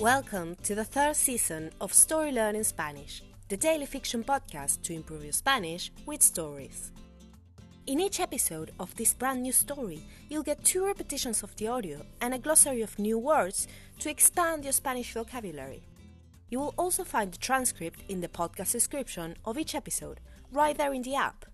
Welcome 0.00 0.56
to 0.62 0.74
the 0.74 0.82
third 0.82 1.14
season 1.14 1.72
of 1.78 1.92
Story 1.92 2.32
Learning 2.32 2.64
Spanish, 2.64 3.22
the 3.50 3.56
daily 3.58 3.84
fiction 3.84 4.24
podcast 4.24 4.80
to 4.84 4.94
improve 4.94 5.24
your 5.24 5.34
Spanish 5.34 5.92
with 6.06 6.22
stories. 6.22 6.90
In 7.86 8.00
each 8.00 8.18
episode 8.18 8.70
of 8.80 8.96
this 8.96 9.12
brand 9.12 9.42
new 9.42 9.52
story, 9.52 10.00
you'll 10.30 10.42
get 10.42 10.64
two 10.64 10.86
repetitions 10.86 11.42
of 11.42 11.54
the 11.56 11.68
audio 11.68 12.00
and 12.22 12.32
a 12.32 12.38
glossary 12.38 12.80
of 12.80 12.98
new 12.98 13.18
words 13.18 13.68
to 13.98 14.08
expand 14.08 14.64
your 14.64 14.72
Spanish 14.72 15.12
vocabulary. 15.12 15.82
You 16.48 16.60
will 16.60 16.74
also 16.78 17.04
find 17.04 17.30
the 17.30 17.36
transcript 17.36 18.00
in 18.08 18.22
the 18.22 18.28
podcast 18.28 18.72
description 18.72 19.36
of 19.44 19.58
each 19.58 19.74
episode, 19.74 20.20
right 20.50 20.78
there 20.78 20.94
in 20.94 21.02
the 21.02 21.16
app. 21.16 21.44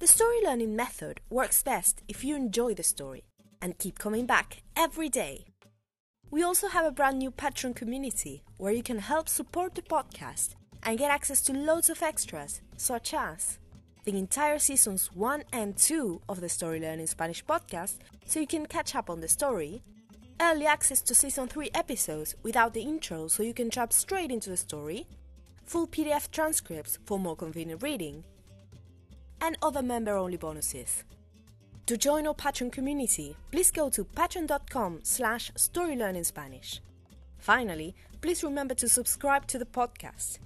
The 0.00 0.08
story 0.08 0.42
learning 0.42 0.74
method 0.74 1.20
works 1.30 1.62
best 1.62 2.02
if 2.08 2.24
you 2.24 2.34
enjoy 2.34 2.74
the 2.74 2.82
story 2.82 3.22
and 3.62 3.78
keep 3.78 3.96
coming 3.96 4.26
back 4.26 4.64
every 4.76 5.08
day. 5.08 5.53
We 6.34 6.42
also 6.42 6.66
have 6.66 6.84
a 6.84 6.90
brand 6.90 7.20
new 7.20 7.30
Patreon 7.30 7.76
community 7.76 8.42
where 8.56 8.72
you 8.72 8.82
can 8.82 8.98
help 8.98 9.28
support 9.28 9.76
the 9.76 9.82
podcast 9.82 10.56
and 10.82 10.98
get 10.98 11.12
access 11.12 11.40
to 11.42 11.52
loads 11.52 11.88
of 11.88 12.02
extras, 12.02 12.60
such 12.76 13.14
as 13.14 13.60
the 14.02 14.18
entire 14.18 14.58
seasons 14.58 15.12
1 15.14 15.44
and 15.52 15.76
2 15.76 16.22
of 16.28 16.40
the 16.40 16.48
Story 16.48 16.80
Learning 16.80 17.06
Spanish 17.06 17.44
podcast, 17.44 17.98
so 18.26 18.40
you 18.40 18.48
can 18.48 18.66
catch 18.66 18.96
up 18.96 19.10
on 19.10 19.20
the 19.20 19.28
story, 19.28 19.84
early 20.40 20.66
access 20.66 21.02
to 21.02 21.14
season 21.14 21.46
3 21.46 21.70
episodes 21.72 22.34
without 22.42 22.74
the 22.74 22.82
intro, 22.82 23.28
so 23.28 23.44
you 23.44 23.54
can 23.54 23.70
jump 23.70 23.92
straight 23.92 24.32
into 24.32 24.50
the 24.50 24.56
story, 24.56 25.06
full 25.64 25.86
PDF 25.86 26.32
transcripts 26.32 26.98
for 27.06 27.16
more 27.16 27.36
convenient 27.36 27.80
reading, 27.80 28.24
and 29.40 29.56
other 29.62 29.82
member 29.82 30.16
only 30.16 30.36
bonuses. 30.36 31.04
To 31.86 31.98
join 31.98 32.26
our 32.26 32.34
Patreon 32.34 32.72
community, 32.72 33.36
please 33.50 33.70
go 33.70 33.90
to 33.90 34.04
patreon.com 34.04 35.00
slash 35.02 35.52
storylearningspanish. 35.52 36.80
Finally, 37.36 37.94
please 38.22 38.42
remember 38.42 38.74
to 38.74 38.88
subscribe 38.88 39.46
to 39.46 39.58
the 39.58 39.66
podcast. 39.66 40.38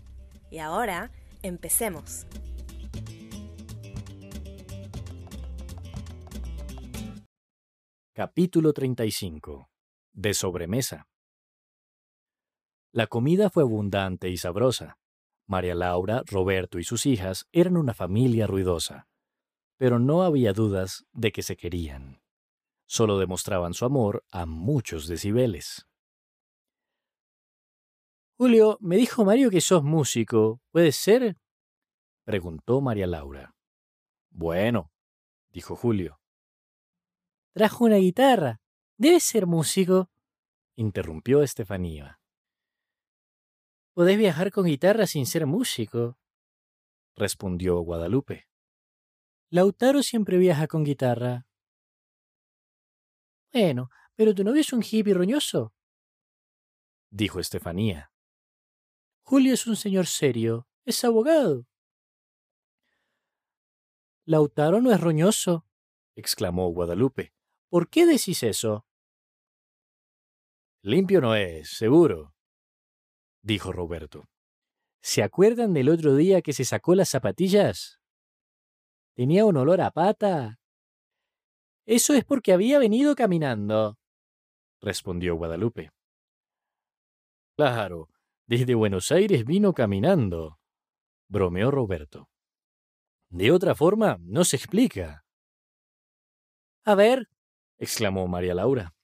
Y 0.50 0.58
ahora, 0.58 1.12
empecemos. 1.44 2.26
Capítulo 8.12 8.72
35. 8.72 9.68
De 10.12 10.34
sobremesa. 10.34 11.06
La 12.92 13.06
comida 13.06 13.48
fue 13.48 13.62
abundante 13.62 14.28
y 14.28 14.36
sabrosa. 14.38 14.98
María 15.46 15.76
Laura, 15.76 16.22
Roberto 16.26 16.80
y 16.80 16.84
sus 16.84 17.06
hijas 17.06 17.46
eran 17.52 17.76
una 17.76 17.94
familia 17.94 18.48
ruidosa, 18.48 19.07
pero 19.78 19.98
no 19.98 20.22
había 20.22 20.52
dudas 20.52 21.06
de 21.12 21.32
que 21.32 21.42
se 21.42 21.56
querían. 21.56 22.20
Solo 22.84 23.18
demostraban 23.18 23.72
su 23.72 23.86
amor 23.86 24.24
a 24.30 24.44
muchos 24.44 25.06
decibeles. 25.08 25.86
Julio, 28.36 28.76
me 28.80 28.96
dijo 28.96 29.24
Mario 29.24 29.50
que 29.50 29.60
sos 29.60 29.82
músico. 29.82 30.60
¿Puede 30.70 30.92
ser? 30.92 31.38
preguntó 32.24 32.80
María 32.80 33.06
Laura. 33.06 33.54
Bueno, 34.30 34.92
dijo 35.50 35.74
Julio. 35.74 36.20
Trajo 37.52 37.86
una 37.86 37.96
guitarra. 37.96 38.60
Debe 38.96 39.20
ser 39.20 39.46
músico, 39.46 40.10
interrumpió 40.78 41.42
Estefanía. 41.42 42.20
Podés 43.94 44.16
viajar 44.16 44.52
con 44.52 44.64
guitarra 44.64 45.06
sin 45.06 45.26
ser 45.26 45.46
músico, 45.46 46.18
respondió 47.16 47.80
Guadalupe. 47.80 48.48
Lautaro 49.50 50.02
siempre 50.02 50.36
viaja 50.36 50.66
con 50.66 50.84
guitarra. 50.84 51.46
Bueno, 53.52 53.88
pero 54.14 54.34
tu 54.34 54.44
novio 54.44 54.60
es 54.60 54.72
un 54.72 54.82
hippie 54.82 55.14
roñoso, 55.14 55.72
dijo 57.10 57.40
Estefanía. 57.40 58.12
Julio 59.22 59.54
es 59.54 59.66
un 59.66 59.76
señor 59.76 60.06
serio, 60.06 60.68
es 60.84 61.02
abogado. 61.04 61.66
Lautaro 64.24 64.80
no 64.82 64.92
es 64.92 65.00
roñoso, 65.00 65.66
exclamó 66.14 66.68
Guadalupe. 66.68 67.32
¿Por 67.70 67.88
qué 67.88 68.06
decís 68.06 68.42
eso? 68.42 68.86
Limpio 70.82 71.20
no 71.20 71.34
es, 71.34 71.70
seguro, 71.70 72.34
dijo 73.42 73.72
Roberto. 73.72 74.28
¿Se 75.02 75.22
acuerdan 75.22 75.72
del 75.72 75.88
otro 75.88 76.14
día 76.16 76.42
que 76.42 76.52
se 76.52 76.64
sacó 76.64 76.94
las 76.94 77.08
zapatillas? 77.08 77.98
Tenía 79.18 79.44
un 79.46 79.56
olor 79.56 79.80
a 79.80 79.90
pata. 79.90 80.60
Eso 81.84 82.14
es 82.14 82.24
porque 82.24 82.52
había 82.52 82.78
venido 82.78 83.16
caminando, 83.16 83.98
respondió 84.80 85.34
Guadalupe. 85.34 85.90
Claro, 87.56 88.10
desde 88.46 88.76
Buenos 88.76 89.10
Aires 89.10 89.44
vino 89.44 89.72
caminando, 89.72 90.60
bromeó 91.26 91.72
Roberto. 91.72 92.28
De 93.28 93.50
otra 93.50 93.74
forma, 93.74 94.18
no 94.20 94.44
se 94.44 94.54
explica. 94.54 95.24
A 96.84 96.94
ver, 96.94 97.28
exclamó 97.76 98.28
María 98.28 98.54
Laura. 98.54 98.94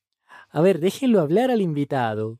A 0.48 0.60
ver, 0.60 0.78
déjenlo 0.78 1.22
hablar 1.22 1.50
al 1.50 1.60
invitado. 1.60 2.38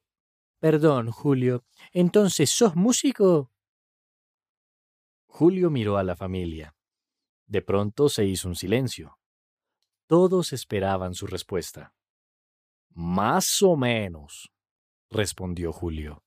Perdón, 0.61 1.11
Julio. 1.11 1.65
Entonces, 1.91 2.51
¿sos 2.51 2.77
músico? 2.77 3.51
Julio 5.27 5.71
miró 5.71 5.97
a 5.97 6.05
la 6.05 6.15
familia. 6.15 6.74
De 7.47 7.61
pronto 7.61 8.09
se 8.09 8.25
hizo 8.25 8.49
un 8.49 8.57
silencio. 8.57 9.19
Todos 10.07 10.53
esperaban 10.53 11.15
su 11.15 11.27
respuesta. 11.27 11.95
Más 12.95 13.63
o 13.63 13.77
menos, 13.77 14.51
respondió 15.11 15.73
Julio. 15.73 16.23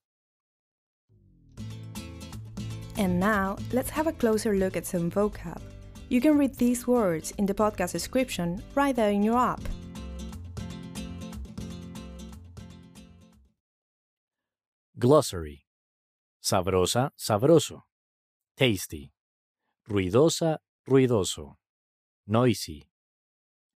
And 2.97 3.19
now, 3.19 3.57
let's 3.71 3.91
have 3.91 4.07
a 4.07 4.11
closer 4.11 4.55
look 4.55 4.75
at 4.75 4.85
some 4.85 5.11
vocab. 5.11 5.61
You 6.09 6.19
can 6.21 6.37
read 6.37 6.55
these 6.55 6.87
words 6.87 7.31
in 7.37 7.45
the 7.45 7.53
podcast 7.53 7.91
description 7.91 8.63
right 8.75 8.95
there 8.95 9.11
in 9.11 9.21
your 9.23 9.37
app. 9.37 9.61
Glossary. 14.97 15.65
Sabrosa, 16.41 17.11
sabroso. 17.17 17.83
Tasty. 18.57 19.11
Ruidosa, 19.87 20.57
ruidoso. 20.87 21.57
Noisy. 22.25 22.89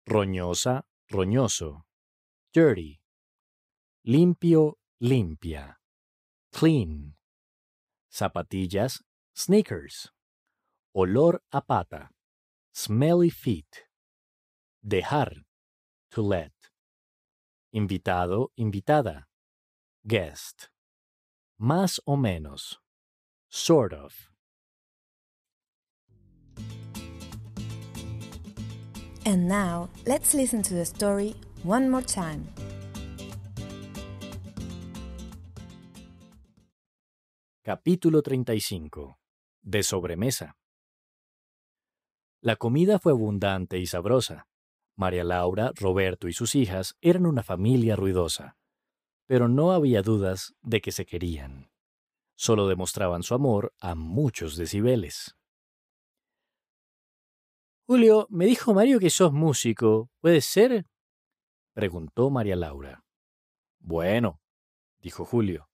Roñosa, 0.07 0.85
roñoso. 1.11 1.85
Dirty. 2.53 3.01
Limpio, 4.05 4.79
limpia. 5.01 5.79
Clean. 6.53 7.15
Zapatillas, 8.13 9.03
sneakers. 9.35 10.11
Olor 10.95 11.41
a 11.53 11.61
pata. 11.61 12.11
Smelly 12.73 13.31
feet. 13.31 13.87
Dejar. 14.87 15.45
To 16.13 16.23
let. 16.23 16.53
Invitado, 17.73 18.51
invitada. 18.57 19.27
Guest. 20.07 20.69
Más 21.61 22.01
o 22.07 22.17
menos. 22.17 22.79
Sort 23.51 23.93
of. 23.93 24.31
And 29.29 29.47
now, 29.47 29.91
let's 30.07 30.33
listen 30.33 30.63
to 30.63 30.75
the 30.75 30.87
story 30.87 31.35
one 31.63 31.91
more 31.91 32.03
time. 32.03 32.49
Capítulo 37.63 38.23
35. 38.23 39.19
De 39.61 39.83
sobremesa. 39.83 40.57
La 42.41 42.57
comida 42.57 42.99
fue 42.99 43.13
abundante 43.13 43.79
y 43.79 43.87
sabrosa. 43.87 44.47
María 44.97 45.25
Laura, 45.25 45.73
Roberto 45.75 46.27
y 46.27 46.33
sus 46.33 46.55
hijas 46.55 46.97
eran 47.03 47.27
una 47.27 47.43
familia 47.43 47.97
ruidosa, 47.97 48.57
pero 49.27 49.47
no 49.47 49.73
había 49.73 50.01
dudas 50.01 50.55
de 50.63 50.81
que 50.81 50.91
se 50.91 51.05
querían. 51.05 51.71
Solo 52.35 52.67
demostraban 52.67 53.23
su 53.23 53.35
amor 53.35 53.75
a 53.79 53.95
muchos 53.95 54.57
decibeles. 54.57 55.38
Julio, 57.91 58.27
me 58.29 58.45
dijo 58.45 58.75
Mario 58.75 59.01
que 59.01 59.09
sos 59.09 59.33
músico. 59.33 60.11
¿Puede 60.21 60.43
ser? 60.43 60.85
preguntó 61.73 62.29
María 62.29 62.55
Laura. 62.55 63.03
Bueno, 63.79 64.43
dijo 64.99 65.25
Julio. 65.25 65.71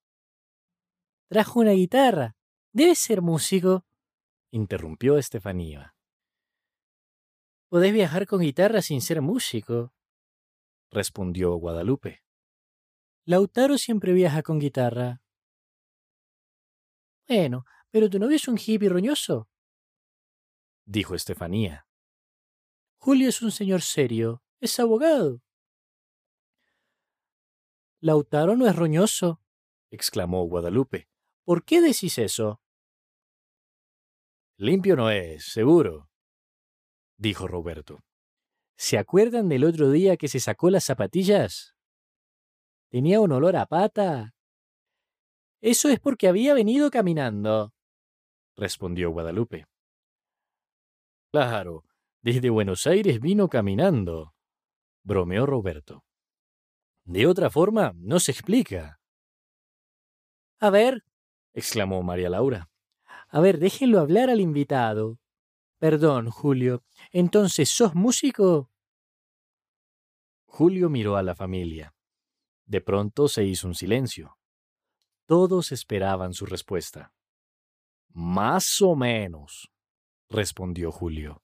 Trajo 1.28 1.58
una 1.58 1.72
guitarra. 1.72 2.36
Debe 2.72 2.94
ser 2.94 3.20
músico, 3.20 3.84
interrumpió 4.52 5.18
Estefanía. 5.18 5.96
Podés 7.68 7.92
viajar 7.92 8.28
con 8.28 8.42
guitarra 8.42 8.80
sin 8.80 9.00
ser 9.00 9.20
músico, 9.20 9.92
respondió 10.92 11.56
Guadalupe. 11.56 12.22
Lautaro 13.24 13.76
siempre 13.76 14.12
viaja 14.12 14.42
con 14.42 14.60
guitarra. 14.60 15.20
Bueno, 17.26 17.64
pero 17.90 18.08
tu 18.08 18.20
novio 18.20 18.36
es 18.36 18.46
un 18.46 18.56
hippie 18.56 18.88
roñoso, 18.88 19.48
dijo 20.84 21.16
Estefanía. 21.16 21.88
Julio 23.04 23.28
es 23.28 23.42
un 23.42 23.50
señor 23.50 23.82
serio, 23.82 24.42
es 24.60 24.80
abogado. 24.80 25.42
Lautaro 28.00 28.56
no 28.56 28.66
es 28.66 28.74
roñoso, 28.74 29.42
exclamó 29.90 30.42
Guadalupe. 30.44 31.06
¿Por 31.44 31.66
qué 31.66 31.82
decís 31.82 32.16
eso? 32.16 32.62
Limpio 34.56 34.96
no 34.96 35.10
es, 35.10 35.44
seguro, 35.44 36.08
dijo 37.18 37.46
Roberto. 37.46 38.00
¿Se 38.78 38.96
acuerdan 38.96 39.50
del 39.50 39.64
otro 39.64 39.90
día 39.90 40.16
que 40.16 40.28
se 40.28 40.40
sacó 40.40 40.70
las 40.70 40.84
zapatillas? 40.84 41.76
Tenía 42.88 43.20
un 43.20 43.32
olor 43.32 43.56
a 43.56 43.66
pata. 43.66 44.34
Eso 45.60 45.90
es 45.90 46.00
porque 46.00 46.26
había 46.26 46.54
venido 46.54 46.90
caminando, 46.90 47.74
respondió 48.56 49.10
Guadalupe. 49.10 49.66
Claro, 51.30 51.84
desde 52.24 52.48
Buenos 52.48 52.86
Aires 52.86 53.20
vino 53.20 53.50
caminando, 53.50 54.34
bromeó 55.02 55.44
Roberto. 55.44 56.06
De 57.04 57.26
otra 57.26 57.50
forma, 57.50 57.92
no 57.96 58.18
se 58.18 58.30
explica. 58.32 58.98
A 60.58 60.70
ver, 60.70 61.04
exclamó 61.52 62.02
María 62.02 62.30
Laura. 62.30 62.70
A 63.28 63.40
ver, 63.40 63.58
déjenlo 63.58 64.00
hablar 64.00 64.30
al 64.30 64.40
invitado. 64.40 65.18
Perdón, 65.78 66.30
Julio. 66.30 66.82
Entonces, 67.12 67.68
¿sos 67.68 67.94
músico? 67.94 68.70
Julio 70.46 70.88
miró 70.88 71.18
a 71.18 71.22
la 71.22 71.34
familia. 71.34 71.94
De 72.64 72.80
pronto 72.80 73.28
se 73.28 73.44
hizo 73.44 73.66
un 73.68 73.74
silencio. 73.74 74.38
Todos 75.26 75.72
esperaban 75.72 76.32
su 76.32 76.46
respuesta. 76.46 77.12
Más 78.08 78.80
o 78.80 78.96
menos, 78.96 79.70
respondió 80.30 80.90
Julio. 80.90 81.43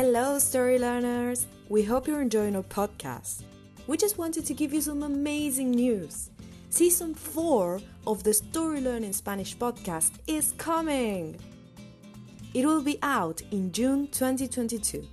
Hello, 0.00 0.38
story 0.38 0.78
learners! 0.78 1.48
We 1.68 1.82
hope 1.82 2.06
you're 2.06 2.22
enjoying 2.22 2.54
our 2.54 2.62
podcast. 2.62 3.42
We 3.88 3.96
just 3.96 4.16
wanted 4.16 4.46
to 4.46 4.54
give 4.54 4.72
you 4.72 4.80
some 4.80 5.02
amazing 5.02 5.72
news. 5.72 6.30
Season 6.70 7.16
4 7.16 7.80
of 8.06 8.22
the 8.22 8.32
Story 8.32 8.80
Learning 8.80 9.12
Spanish 9.12 9.56
podcast 9.56 10.12
is 10.28 10.52
coming! 10.52 11.36
It 12.54 12.64
will 12.64 12.80
be 12.80 13.00
out 13.02 13.42
in 13.50 13.72
June 13.72 14.06
2022. 14.06 15.04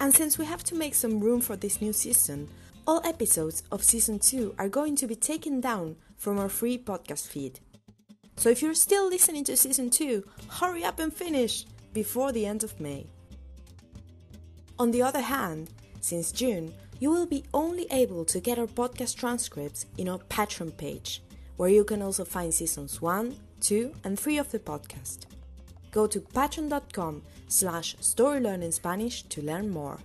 And 0.00 0.12
since 0.12 0.38
we 0.38 0.44
have 0.44 0.64
to 0.64 0.74
make 0.74 0.96
some 0.96 1.20
room 1.20 1.40
for 1.40 1.54
this 1.54 1.80
new 1.80 1.92
season, 1.92 2.48
all 2.88 3.00
episodes 3.04 3.62
of 3.70 3.84
Season 3.84 4.18
2 4.18 4.56
are 4.58 4.68
going 4.68 4.96
to 4.96 5.06
be 5.06 5.14
taken 5.14 5.60
down 5.60 5.94
from 6.16 6.40
our 6.40 6.48
free 6.48 6.78
podcast 6.78 7.28
feed. 7.28 7.60
So 8.38 8.48
if 8.48 8.60
you're 8.60 8.74
still 8.74 9.08
listening 9.08 9.44
to 9.44 9.56
Season 9.56 9.88
2, 9.88 10.24
hurry 10.48 10.82
up 10.82 10.98
and 10.98 11.14
finish 11.14 11.64
before 11.92 12.32
the 12.32 12.44
end 12.44 12.64
of 12.64 12.80
May. 12.80 13.06
On 14.78 14.90
the 14.90 15.02
other 15.02 15.20
hand, 15.20 15.70
since 16.00 16.32
June, 16.32 16.74
you 16.98 17.10
will 17.10 17.26
be 17.26 17.44
only 17.54 17.86
able 17.90 18.24
to 18.24 18.40
get 18.40 18.58
our 18.58 18.66
podcast 18.66 19.16
transcripts 19.16 19.86
in 19.98 20.08
our 20.08 20.18
Patreon 20.18 20.76
page, 20.76 21.22
where 21.56 21.68
you 21.68 21.84
can 21.84 22.02
also 22.02 22.24
find 22.24 22.52
seasons 22.52 23.00
1, 23.00 23.36
2, 23.60 23.92
and 24.02 24.18
3 24.18 24.38
of 24.38 24.50
the 24.50 24.58
podcast. 24.58 25.26
Go 25.92 26.08
to 26.08 26.20
patreon.com 26.20 27.22
slash 27.46 27.96
storylearningspanish 27.96 29.28
to 29.28 29.42
learn 29.42 29.70
more. 29.70 30.00